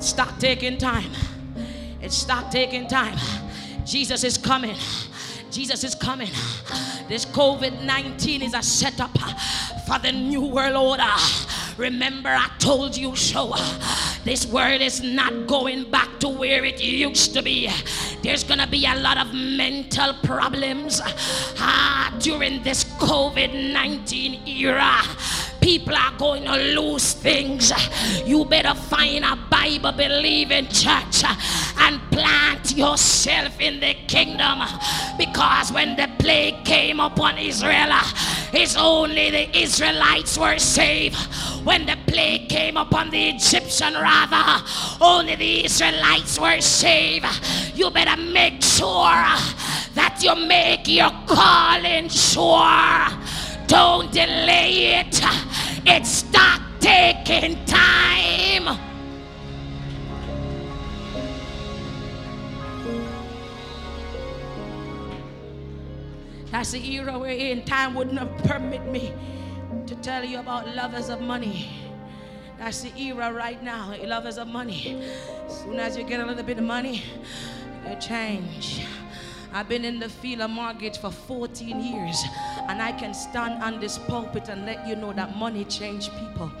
[0.00, 1.10] Stop taking time.
[2.00, 3.18] It's stop taking time.
[3.84, 4.76] Jesus is coming.
[5.50, 6.30] Jesus is coming.
[7.08, 9.16] This COVID 19 is a setup
[9.86, 11.14] for the new world order.
[11.76, 13.54] Remember, I told you so.
[14.24, 17.70] This world is not going back to where it used to be.
[18.22, 25.00] There's gonna be a lot of mental problems ah, during this COVID 19 era
[25.66, 27.72] people are going to lose things.
[28.24, 31.24] You better find a Bible believing church
[31.78, 34.60] and plant yourself in the kingdom
[35.18, 37.90] because when the plague came upon Israel,
[38.52, 41.16] it's only the Israelites were saved.
[41.66, 44.64] When the plague came upon the Egyptian, rather,
[45.00, 47.26] only the Israelites were saved.
[47.74, 49.26] You better make sure
[49.98, 53.08] that you make your calling sure.
[53.66, 55.20] Don't delay it.
[55.88, 58.76] It's stop taking time.
[66.50, 67.64] That's the era we're in.
[67.64, 69.12] Time wouldn't have permit me
[69.86, 71.70] to tell you about lovers of money.
[72.58, 75.04] That's the era right now, lovers of money.
[75.46, 77.04] As soon as you get a little bit of money,
[77.88, 78.84] you change.
[79.56, 82.22] I've been in the field of mortgage for 14 years,
[82.68, 86.52] and I can stand on this pulpit and let you know that money changed people.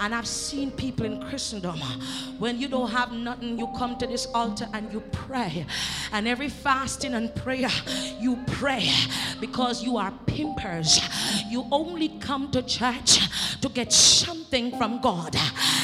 [0.00, 2.00] And I've seen people in Christendom, uh,
[2.38, 5.66] when you don't have nothing, you come to this altar and you pray.
[6.12, 7.70] And every fasting and prayer,
[8.18, 8.90] you pray
[9.40, 11.00] because you are pimpers.
[11.48, 13.20] You only come to church
[13.60, 15.36] to get something from God.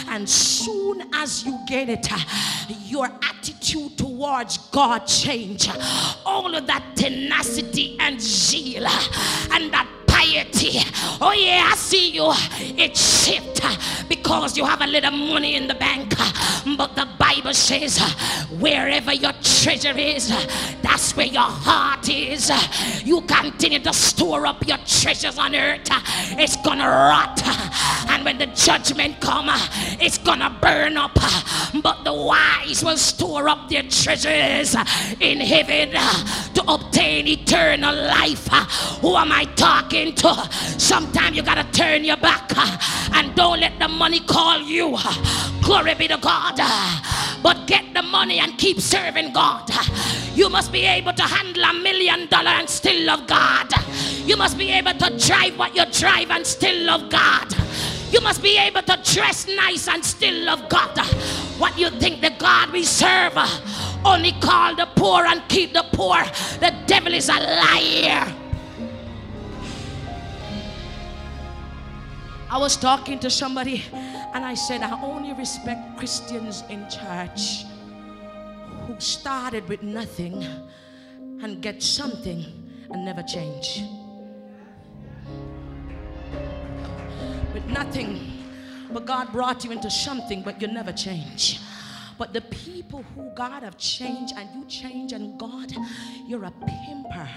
[0.08, 2.08] And soon as you get it,
[2.86, 5.68] your attitude towards God change.
[6.24, 9.88] All of that tenacity and zeal and that
[10.18, 10.80] piety.
[11.20, 12.30] Oh, yeah, I see you.
[12.76, 13.76] It shift uh,
[14.08, 16.14] because you have a little money in the bank.
[16.18, 18.08] Uh, but the Bible says, uh,
[18.58, 20.28] wherever your treasure is,
[20.82, 22.50] that's where your heart is.
[23.04, 25.88] You continue to store up your treasures on earth,
[26.38, 27.40] it's gonna rot.
[28.10, 29.48] And when the judgment come,
[30.00, 31.14] it's gonna burn up.
[31.82, 34.74] But the wise will store up their treasures
[35.20, 35.90] in heaven
[36.54, 38.48] to obtain eternal life.
[39.00, 40.07] Who am I talking?
[40.08, 40.34] Into.
[40.78, 42.78] Sometimes you got to turn your back uh,
[43.14, 44.96] and don't let the money call you.
[45.62, 46.56] Glory be to God.
[47.42, 49.70] But get the money and keep serving God.
[50.34, 53.68] You must be able to handle a million dollar and still love God.
[54.24, 57.54] You must be able to drive what you drive and still love God.
[58.10, 60.98] You must be able to dress nice and still love God.
[61.58, 63.48] What you think the God we serve uh,
[64.04, 66.22] only call the poor and keep the poor?
[66.60, 68.47] The devil is a liar.
[72.50, 77.64] I was talking to somebody and I said, I only respect Christians in church.
[78.88, 80.42] who started with nothing
[81.42, 82.42] and get something
[82.90, 83.82] and never change.
[87.52, 88.18] With nothing,
[88.90, 91.60] but God brought you into something, but you never change.
[92.16, 95.70] But the people who God have changed and you change and God,
[96.26, 97.28] you're a pimper.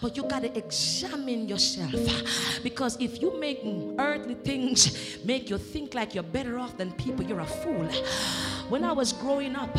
[0.00, 3.60] But you got to examine yourself because if you make
[3.98, 7.88] earthly things make you think like you're better off than people, you're a fool.
[8.68, 9.76] When I was growing up,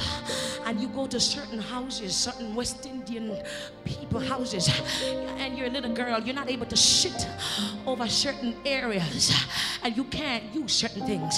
[0.65, 3.41] and you go to certain houses, certain West Indian
[3.83, 4.69] people houses,
[5.37, 7.27] and you're a little girl, you're not able to sit
[7.85, 9.33] over certain areas,
[9.83, 11.37] and you can't use certain things.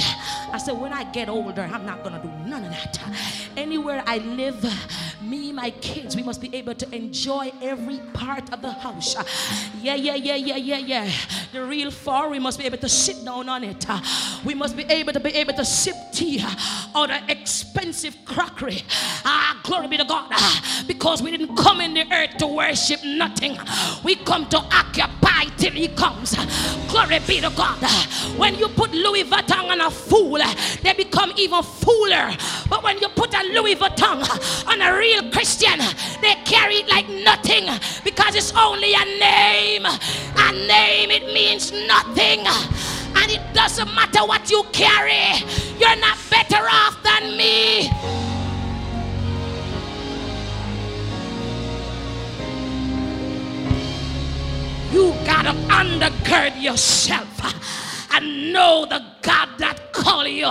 [0.52, 3.00] I said, when I get older, I'm not gonna do none of that.
[3.56, 4.64] Anywhere I live,
[5.22, 9.16] me, my kids, we must be able to enjoy every part of the house.
[9.82, 11.12] Yeah, yeah, yeah, yeah, yeah, yeah.
[11.52, 13.86] The real floor, we must be able to sit down on it.
[14.46, 16.44] We must be able to be able to sip tea
[16.96, 18.84] out of expensive crockery.
[19.26, 20.32] Ah, glory be to God.
[20.86, 23.58] Because we didn't come in the earth to worship nothing.
[24.04, 26.36] We come to occupy till he comes.
[26.90, 27.82] Glory be to God.
[28.38, 30.40] When you put Louis Vuitton on a fool,
[30.82, 32.38] they become even fooler.
[32.70, 35.80] But when you put a Louis Vuitton on a real Christian,
[36.22, 37.66] they carry it like nothing
[38.04, 39.86] because it's only a name.
[39.86, 42.46] A name, it means nothing.
[43.16, 45.40] And it doesn't matter what you carry,
[45.80, 47.90] you're not better off than me.
[54.92, 57.30] You gotta undergird yourself
[58.14, 60.50] and know the God that call you.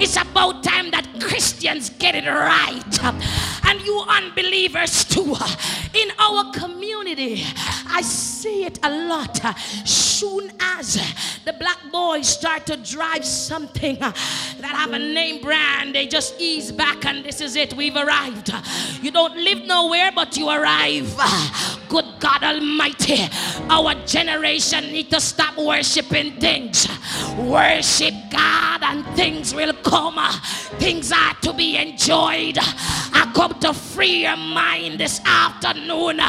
[0.00, 3.04] It's about time that Christians get it right.
[3.68, 5.36] And you unbelievers too.
[5.94, 7.44] In our community,
[7.88, 9.40] I see it a lot.
[9.86, 10.94] Soon as
[11.44, 14.14] the black boys start to drive something that
[14.62, 17.74] have a name brand, they just ease back and this is it.
[17.74, 18.52] We've arrived.
[19.02, 21.14] You don't live nowhere, but you arrive.
[21.88, 23.28] Good God Almighty,
[23.68, 26.88] our generation need to stop worshiping things.
[27.38, 30.18] Worship God and things will come.
[30.78, 32.58] Things are to be enjoyed.
[32.58, 36.20] I come to free your mind this afternoon.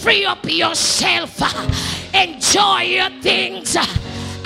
[0.00, 1.40] Free up yourself.
[2.14, 3.76] Enjoy your things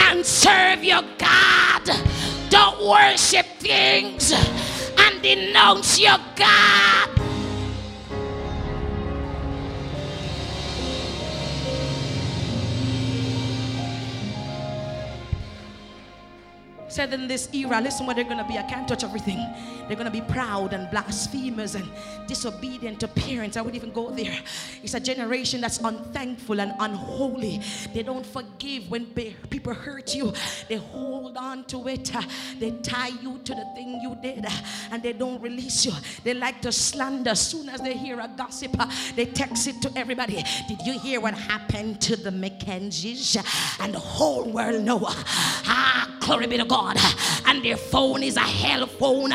[0.00, 1.82] and serve your God.
[2.48, 7.25] Don't worship things and denounce your God.
[16.97, 18.57] Said in this era, listen what they're going to be.
[18.57, 19.38] I can't touch everything.
[19.86, 21.86] They're going to be proud and blasphemers and
[22.26, 23.59] disobedient to parents.
[23.59, 24.34] I wouldn't even go there.
[24.82, 27.61] It's a generation that's unthankful and unholy.
[27.92, 30.32] They don't forgive when people hurt you.
[30.70, 32.11] They hold on to it.
[32.59, 34.47] They tie you to the thing you did
[34.90, 35.92] and they don't release you.
[36.24, 37.30] They like to slander.
[37.30, 38.72] As soon as they hear a gossip,
[39.14, 40.42] they text it to everybody.
[40.66, 43.36] Did you hear what happened to the Mackenzies?
[43.80, 45.01] And the whole world know.
[45.05, 46.86] Ah, glory be to God.
[46.87, 46.99] God.
[47.47, 49.30] And their phone is a hell phone.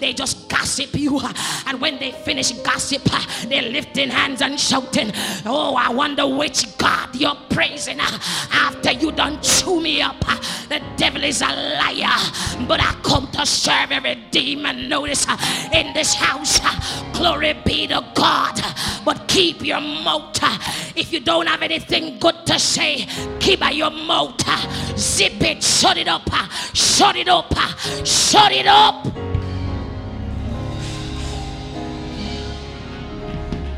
[0.00, 1.20] They just gossip you.
[1.66, 3.02] And when they finish gossip,
[3.48, 5.12] they're lifting hands and shouting,
[5.44, 10.20] Oh, I wonder which God you're praising after you done chew me up.
[10.68, 12.66] The devil is a liar.
[12.66, 14.88] But I come to serve every demon.
[14.88, 15.26] Notice
[15.72, 16.60] in this house,
[17.16, 18.60] glory be to God.
[19.04, 20.38] But keep your mouth.
[20.96, 23.06] If you don't have anything good to say,
[23.38, 24.40] keep your mouth.
[24.98, 26.26] Zip it, shut it up.
[26.72, 27.52] Shut it up.
[28.06, 29.06] Shut it up.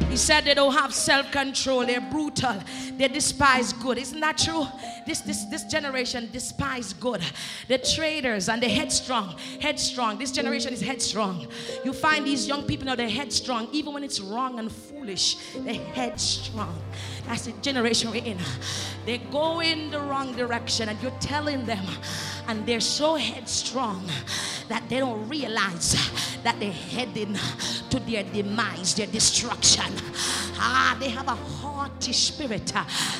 [0.08, 1.86] He said they don't have self-control.
[1.86, 2.62] They're brutal.
[2.98, 3.96] They despise good.
[3.96, 4.66] Isn't that true?
[5.06, 7.22] This, this, this generation despise good.
[7.68, 9.36] The traders and the headstrong.
[9.60, 10.18] Headstrong.
[10.18, 11.46] This generation is headstrong.
[11.84, 13.68] You find these young people now, they're headstrong.
[13.70, 16.76] Even when it's wrong and foolish, they're headstrong.
[17.26, 18.38] That's the generation we're in.
[19.06, 21.84] They go in the wrong direction and you're telling them
[22.48, 24.08] and they're so headstrong
[24.68, 25.96] that they don't realize
[26.42, 27.36] that they're heading
[27.90, 29.92] to their demise, their destruction.
[30.56, 32.72] Ah, they have a haughty spirit.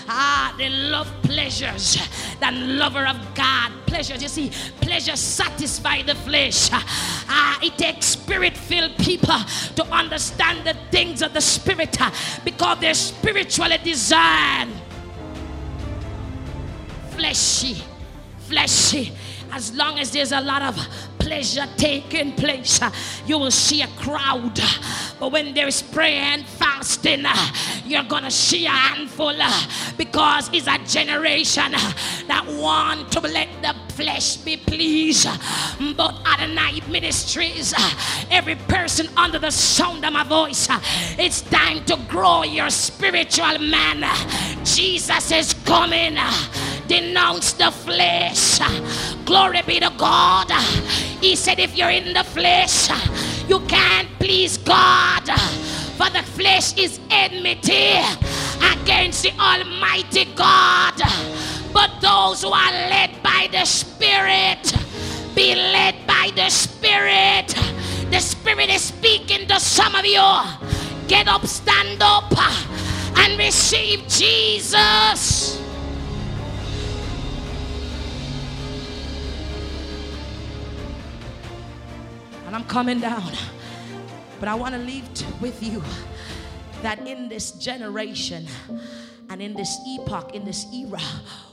[0.08, 1.98] Ah, they love pleasures
[2.40, 3.72] than lover of God.
[3.86, 4.50] Pleasures, you see,
[4.80, 6.68] pleasures satisfy the flesh.
[6.72, 9.38] Ah, it takes spirit-filled people
[9.76, 11.96] to understand the things of the spirit
[12.44, 14.72] because they're spiritually designed.
[17.10, 17.82] Fleshy
[18.48, 19.12] fleshy.
[19.52, 20.76] As long as there's a lot of
[21.28, 22.90] pleasure taking place, uh,
[23.26, 24.58] you will see a crowd.
[25.20, 27.34] But when there is prayer and fasting, uh,
[27.84, 29.66] you're gonna see a handful uh,
[29.98, 31.72] because it's a generation
[32.28, 35.28] that want to let the flesh be pleased.
[35.96, 37.74] But Adonai Ministries,
[38.30, 40.66] every person under the sound of my voice,
[41.18, 44.02] it's time to grow your spiritual man.
[44.64, 46.16] Jesus is coming.
[46.86, 48.60] Denounce the flesh.
[49.26, 50.50] Glory be to God.
[51.20, 52.88] He said, if you're in the flesh,
[53.48, 55.24] you can't please God.
[55.96, 57.98] For the flesh is enmity
[58.72, 60.94] against the Almighty God.
[61.72, 64.72] But those who are led by the Spirit,
[65.34, 67.54] be led by the Spirit.
[68.10, 70.22] The Spirit is speaking to some of you.
[71.08, 72.32] Get up, stand up,
[73.18, 75.60] and receive Jesus.
[82.48, 83.30] And I'm coming down.
[84.40, 85.06] But I want to leave
[85.38, 85.82] with you
[86.80, 88.46] that in this generation
[89.28, 90.98] and in this epoch, in this era,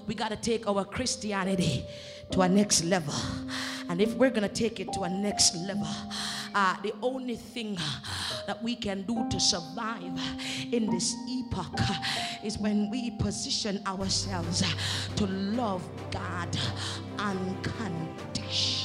[0.08, 1.86] we got to take our Christianity
[2.32, 3.14] to a next level.
[3.90, 5.86] And if we're going to take it to a next level,
[6.54, 7.78] uh, the only thing
[8.48, 10.18] that we can do to survive
[10.72, 11.78] in this epoch
[12.42, 14.64] is when we position ourselves
[15.18, 16.58] to love God
[17.20, 18.85] unconditionally.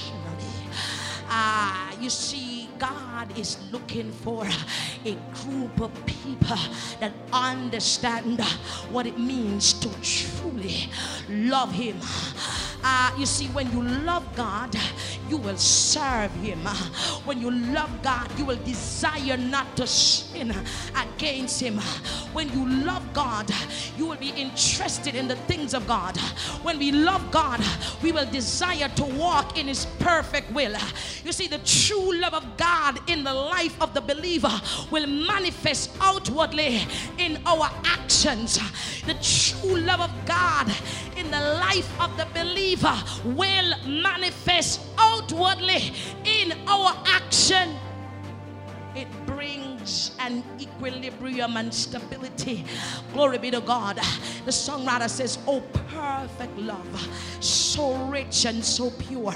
[1.33, 4.47] Ah, you see, God is looking for
[5.05, 6.57] a group of people
[6.99, 8.41] that understand
[8.91, 10.89] what it means to truly
[11.29, 11.97] love Him.
[12.83, 14.75] Uh, you see, when you love God,
[15.29, 16.61] you will serve Him.
[17.27, 20.55] When you love God, you will desire not to sin
[20.97, 21.79] against Him.
[22.33, 23.51] When you love God,
[23.99, 26.17] you will be interested in the things of God.
[26.63, 27.61] When we love God,
[28.03, 30.75] we will desire to walk in His perfect will.
[31.23, 32.70] You see, the true love of God
[33.07, 34.51] in the life of the believer
[34.91, 36.81] will manifest outwardly
[37.19, 38.59] in our actions.
[39.07, 40.71] The true love of God
[41.17, 45.93] in the life of the believer will manifest outwardly
[46.25, 47.77] in our action.
[48.95, 49.70] It brings
[50.19, 52.65] an equilibrium and stability.
[53.13, 53.97] Glory be to God.
[54.45, 57.09] The songwriter says, Oh, perfect love,
[57.41, 59.35] so rich and so pure,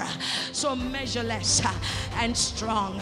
[0.51, 1.61] so measureless
[2.15, 2.99] and strong.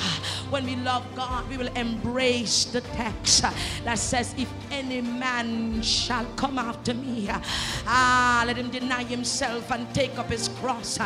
[0.49, 3.41] When we love God, we will embrace the text
[3.83, 9.93] that says, If any man shall come after me, ah, let him deny himself and
[9.93, 10.99] take up his cross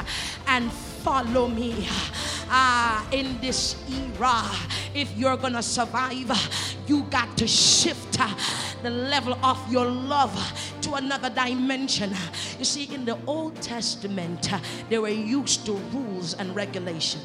[0.48, 0.72] and
[1.08, 1.88] follow me.
[2.50, 4.44] Ah, in this era,
[4.94, 6.30] if you're gonna survive,
[6.86, 8.20] you got to shift
[8.84, 10.36] the level of your love
[10.82, 12.14] to another dimension.
[12.60, 14.50] You see, in the Old Testament,
[14.90, 17.22] they were used to rules and regulation.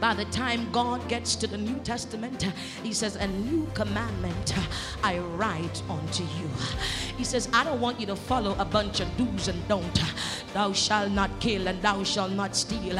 [0.00, 2.42] By the time God gets to the New Testament,
[2.82, 4.54] He says, A new commandment
[5.02, 6.50] I write unto you.
[7.16, 10.00] He says, I don't want you to follow a bunch of do's and don't.
[10.52, 12.98] Thou shalt not kill, and thou shalt not steal,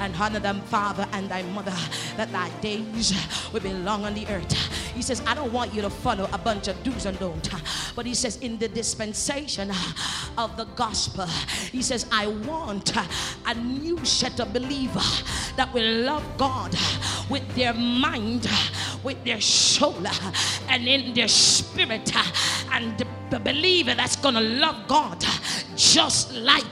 [0.00, 1.74] and honor them father and thy mother,
[2.16, 3.12] that thy days
[3.52, 4.54] will be long on the earth.
[4.96, 7.50] He says, I don't want you to follow a bunch of do's and don't.
[7.94, 9.70] But he says, in the dispensation
[10.38, 11.26] of the gospel,
[11.70, 15.22] he says, I want a new set of believers
[15.56, 16.74] that will love God
[17.28, 18.48] with their mind,
[19.02, 20.02] with their soul,
[20.70, 22.10] and in their spirit.
[22.72, 23.06] And the,
[23.40, 25.22] believer that's to love God
[25.76, 26.64] just like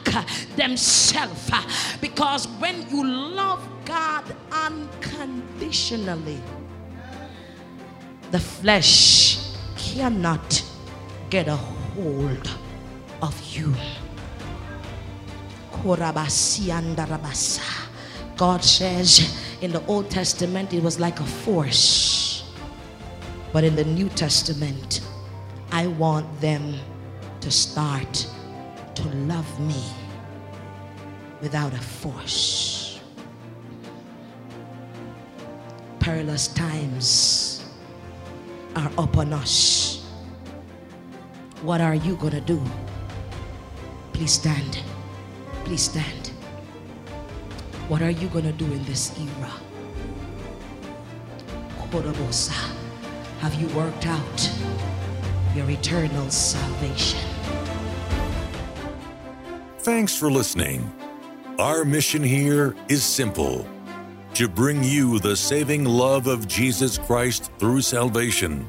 [0.56, 1.50] themselves.
[2.00, 6.40] Because when you love God unconditionally,
[8.34, 10.64] the flesh cannot
[11.30, 12.50] get a hold
[13.22, 13.72] of you.
[18.36, 22.52] God says in the Old Testament it was like a force,
[23.52, 25.00] but in the New Testament,
[25.70, 26.74] I want them
[27.40, 28.26] to start
[28.96, 29.80] to love me
[31.40, 32.98] without a force.
[36.00, 37.53] Perilous times
[38.76, 40.04] are upon us.
[41.62, 42.62] What are you going to do?
[44.12, 44.80] Please stand.
[45.64, 46.28] Please stand.
[47.88, 49.50] What are you going to do in this era?
[53.40, 54.50] Have you worked out
[55.54, 57.20] your eternal salvation?
[59.78, 60.90] Thanks for listening.
[61.58, 63.66] Our mission here is simple
[64.34, 68.68] to bring you the saving love of Jesus Christ through salvation.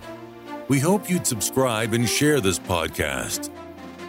[0.67, 3.49] We hope you'd subscribe and share this podcast